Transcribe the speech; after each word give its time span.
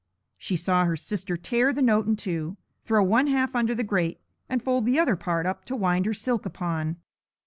She 0.35 0.55
saw 0.55 0.85
her 0.85 0.95
sister 0.95 1.37
tear 1.37 1.71
the 1.71 1.83
note 1.83 2.07
in 2.07 2.15
two, 2.15 2.57
throw 2.85 3.03
one 3.03 3.27
half 3.27 3.55
under 3.55 3.75
the 3.75 3.83
grate, 3.83 4.19
and 4.49 4.59
fold 4.59 4.85
the 4.85 4.97
other 4.97 5.15
part 5.15 5.45
up 5.45 5.63
to 5.65 5.75
wind 5.75 6.07
her 6.07 6.13
silk 6.15 6.43
upon. 6.43 6.95